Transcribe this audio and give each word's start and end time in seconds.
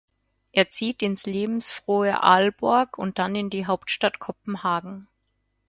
Er 0.51 0.67
zieht 0.71 1.03
ins 1.03 1.27
lebensfrohe 1.27 2.23
Aalborg 2.23 2.97
und 2.97 3.19
dann 3.19 3.35
in 3.35 3.51
die 3.51 3.67
Hauptstadt 3.67 4.17
Kopenhagen. 4.17 5.07